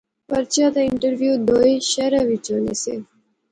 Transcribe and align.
پرچہ 0.29 0.65
تے 0.73 0.81
انٹرویو 0.87 1.33
دووے 1.47 1.71
شہرے 1.91 2.21
وچ 2.29 2.45
ہونے 2.51 2.73
سے 2.83 2.95